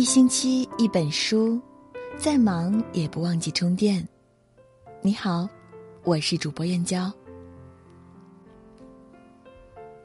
[0.00, 1.60] 一星期一本书，
[2.16, 4.02] 再忙也不忘记充电。
[5.02, 5.46] 你好，
[6.04, 7.12] 我是主播燕娇。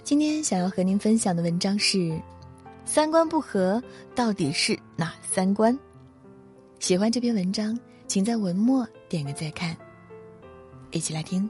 [0.04, 2.22] 今天想要和您分享的文章是：
[2.84, 3.82] 三观不合
[4.14, 5.80] 到底是哪三观？
[6.78, 9.74] 喜欢这篇文章，请在文末点个再看。
[10.92, 11.50] 一起来听。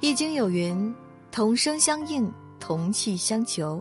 [0.00, 0.92] 易经有云
[1.30, 3.80] ：“同声相应，同气相求。”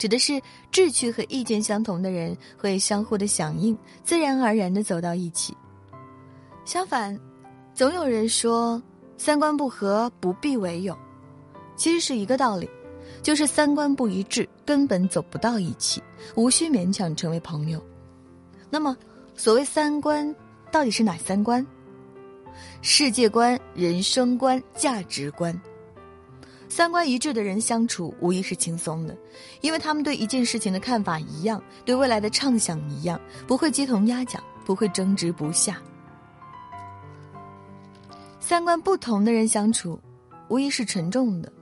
[0.00, 0.40] 指的是
[0.72, 5.54] 志趣和意见相同的人会相互的响应，自然而然的走到一起。
[6.64, 7.14] 相反，
[7.74, 8.82] 总有人说
[9.18, 10.96] 三观不合不必为友，
[11.76, 12.66] 其实是一个道理，
[13.22, 16.02] 就是三观不一致根本走不到一起，
[16.34, 17.78] 无需勉强成为朋友。
[18.70, 18.96] 那么，
[19.36, 20.34] 所谓三观
[20.72, 21.66] 到底是哪三观？
[22.80, 25.60] 世界观、人生观、价值观。
[26.70, 29.14] 三观一致的人相处无疑是轻松的，
[29.60, 35.82] 因为他们对一件事情的看法一样，对未来的畅想一样，不会鸡同鸭讲，不会争执不下。
[38.38, 39.98] 三观不同的人相处，
[40.48, 41.52] 无疑是沉重的。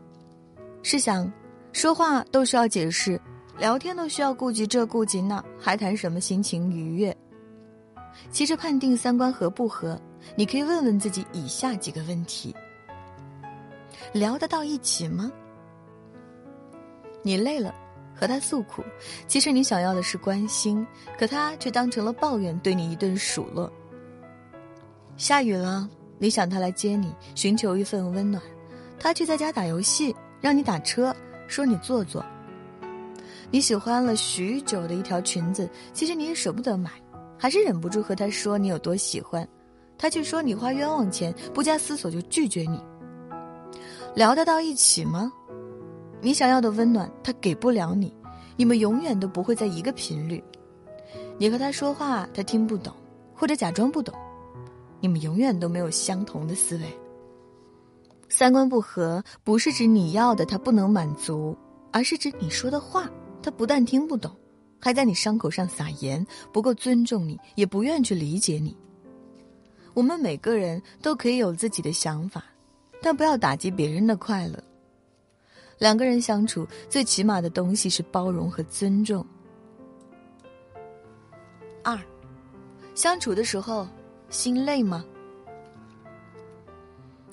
[0.83, 1.31] 试想，
[1.73, 3.19] 说话都需要解释，
[3.59, 7.17] 聊天都需要顾及这顾及那，还谈什么心情愉悦？
[8.31, 9.99] 其实判定三观合不合，
[10.37, 12.55] 你可以问问自己以下几个问题。
[14.13, 15.31] 聊得到一起吗？
[17.23, 17.75] 你累了，
[18.15, 18.83] 和他诉苦，
[19.27, 20.87] 其实你想要的是关心，
[21.19, 23.71] 可他却当成了抱怨，对你一顿数落。
[25.17, 28.43] 下雨了，你想他来接你，寻求一份温暖，
[28.99, 31.15] 他却在家打游戏，让你打车，
[31.49, 32.25] 说你做作。
[33.51, 36.91] 你喜欢了许久的一条裙子，其实你也舍不得买，
[37.37, 39.47] 还是忍不住和他说你有多喜欢，
[39.99, 42.81] 他却说你花冤枉钱，不加思索就拒绝你。
[44.19, 45.33] 聊得到一起吗？
[46.21, 48.13] 你想要的温暖，他给不了你，
[48.57, 50.43] 你们永远都不会在一个频率。
[51.39, 52.93] 你和他说话，他听不懂，
[53.33, 54.13] 或者假装不懂，
[54.99, 56.87] 你们永远都没有相同的思维。
[58.29, 61.57] 三观不合，不是指你要的他不能满足，
[61.93, 63.09] 而是指你说的话，
[63.41, 64.35] 他不但听不懂，
[64.81, 68.77] 还在你伤口上撒盐，不够尊重你，也不愿去理解你。
[69.95, 72.43] 我们每个人都可以有自己的想法。
[73.01, 74.63] 但不要打击别人的快乐。
[75.79, 79.25] 两个人相处，最起码的东西是包容和尊重。
[81.85, 81.97] 二，
[82.95, 83.89] 相处的时候
[84.29, 85.05] 心累吗？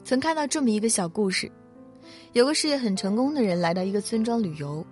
[0.04, 1.52] 曾看到这么一个小故事：
[2.34, 4.86] 有个事业很成功的人来到一个村庄旅游，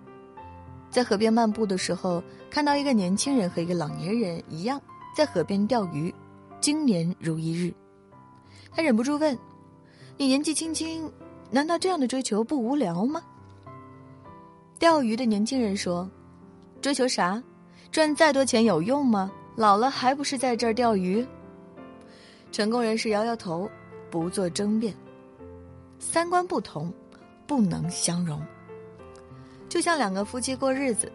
[0.90, 4.82] 在河边漫步的时候，看到一个年轻人和一个老年人一样
[5.16, 6.12] 在河边钓鱼，
[6.60, 7.72] 经年如一日。
[8.72, 9.38] 他忍不住问。
[10.16, 11.12] 你年纪轻轻，
[11.50, 13.22] 难道这样的追求不无聊吗？
[14.78, 16.10] 钓鱼的年轻人说
[16.82, 17.42] ：“追求啥？
[17.92, 19.32] 赚再多钱有用吗？
[19.56, 21.26] 老了还不是在这儿钓鱼？”
[22.52, 23.70] 成功人士摇摇头，
[24.12, 24.94] 不做争辩。
[25.98, 26.94] 三观不同，
[27.48, 28.40] 不能相容。
[29.68, 31.12] 就像两个夫妻过日子，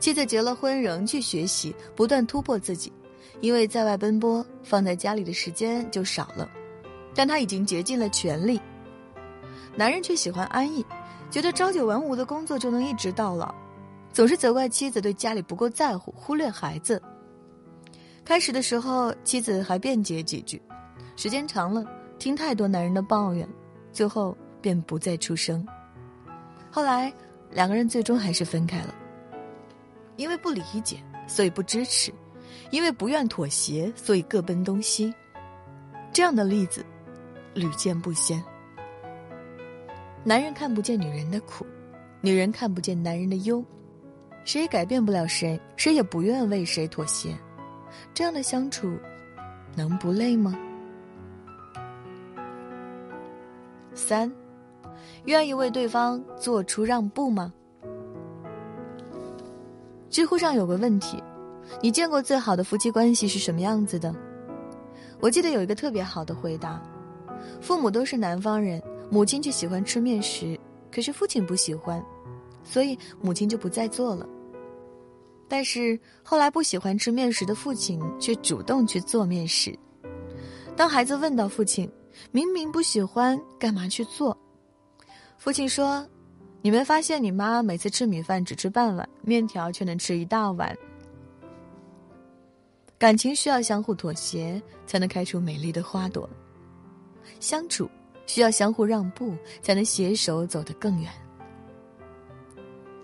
[0.00, 2.90] 妻子结了婚仍去学习，不断突破自己，
[3.42, 6.48] 因为在外奔波，放在家里的时间就少了。
[7.14, 8.60] 但他已经竭尽了全力，
[9.74, 10.84] 男人却喜欢安逸，
[11.30, 13.54] 觉得朝九晚五的工作就能一直到老，
[14.12, 17.02] 总是责怪妻子对家里不够在乎，忽略孩子。
[18.24, 20.60] 开始的时候，妻子还辩解几句，
[21.16, 21.84] 时间长了，
[22.18, 23.48] 听太多男人的抱怨，
[23.92, 25.66] 最后便不再出声。
[26.70, 27.12] 后来，
[27.50, 28.94] 两个人最终还是分开了，
[30.16, 32.12] 因为不理解，所以不支持；
[32.70, 35.12] 因为不愿妥协，所以各奔东西。
[36.12, 36.84] 这样的例子。
[37.54, 38.42] 屡见不鲜。
[40.24, 41.64] 男人看不见女人的苦，
[42.20, 43.64] 女人看不见男人的忧，
[44.44, 47.36] 谁也改变不了谁，谁也不愿为谁妥协。
[48.12, 48.98] 这样的相处，
[49.74, 50.58] 能不累吗？
[53.94, 54.30] 三，
[55.24, 57.52] 愿意为对方做出让步吗？
[60.10, 61.22] 知乎上有个问题：
[61.80, 64.14] 你见过最好的夫妻关系是什么样子的？
[65.20, 66.82] 我记得有一个特别好的回答。
[67.60, 70.58] 父母都是南方人，母亲却喜欢吃面食，
[70.90, 72.04] 可是父亲不喜欢，
[72.62, 74.26] 所以母亲就不再做了。
[75.48, 79.76] 但是后来不喜欢吃面食的父亲却主动去做面食。
[80.76, 81.90] 当孩子问到父亲
[82.30, 84.36] ：“明明不喜欢，干嘛去做？”
[85.38, 86.06] 父亲说
[86.60, 90.76] ：“你没发现你妈每次吃米饭只吃半碗，面条却能吃一大碗？
[92.98, 96.28] 感情需要相互妥协，才能开出美丽的花朵。”
[97.40, 97.88] 相处
[98.26, 101.10] 需要相互让步，才能携手走得更远。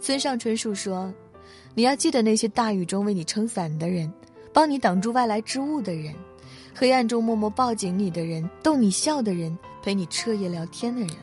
[0.01, 1.13] 村上春树说
[1.75, 4.13] ：“你要记得那些大雨中为你撑伞的人，
[4.53, 6.15] 帮你挡住外来之物的人，
[6.75, 11.17] 黑暗中默默抱紧你的人，逗你笑的人，陪你彻夜聊天的人，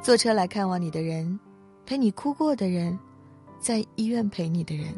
[0.00, 1.38] 坐车来看望你的人，
[1.84, 2.96] 陪你哭过的人，
[3.58, 4.94] 在医院陪你的人。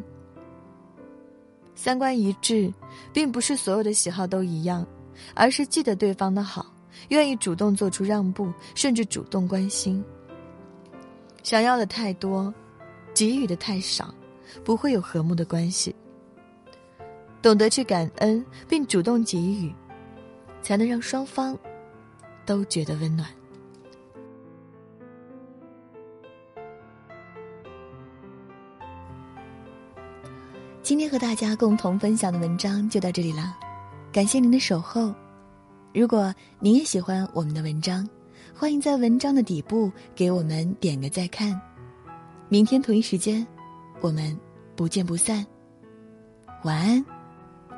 [1.74, 2.70] 三观一致，
[3.12, 4.86] 并不是所有的喜好都一样，
[5.34, 6.66] 而是记得对方的好，
[7.08, 10.04] 愿意主动做出让步，甚至主动关心。
[11.42, 12.52] 想要的太多，
[13.14, 14.14] 给予的太少，
[14.64, 15.94] 不会有和睦的关系。
[17.40, 19.72] 懂得去感恩，并主动给予，
[20.60, 21.56] 才能让双方
[22.44, 23.28] 都觉得温暖。
[30.82, 33.56] 今天和大家共同分享的文章就到这里了，
[34.18, 35.14] 感谢您的守候。
[35.94, 38.04] 如果您也喜欢我们的文章，
[38.52, 41.56] 欢迎在文章的底部给我们点个再看。
[42.48, 43.46] 明天同一时间，
[44.00, 44.36] 我们
[44.74, 45.46] 不见不散。
[46.64, 47.04] 晚安，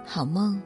[0.06, 0.58] 好梦。